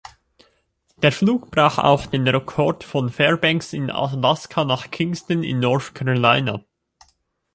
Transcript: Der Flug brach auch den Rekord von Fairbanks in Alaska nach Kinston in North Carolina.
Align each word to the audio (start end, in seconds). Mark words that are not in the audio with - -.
Der 1.03 1.11
Flug 1.11 1.51
brach 1.51 1.77
auch 1.77 2.07
den 2.07 2.27
Rekord 2.27 2.83
von 2.83 3.11
Fairbanks 3.11 3.71
in 3.71 3.91
Alaska 3.91 4.65
nach 4.65 4.89
Kinston 4.89 5.43
in 5.43 5.59
North 5.59 5.93
Carolina. 5.93 6.63